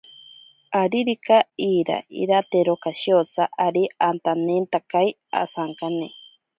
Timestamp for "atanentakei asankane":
4.09-6.07